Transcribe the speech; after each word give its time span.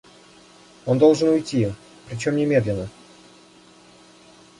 Он 0.87 0.97
должен 0.97 1.27
уйти, 1.29 1.71
причем 2.09 2.35
немедленно. 2.35 2.89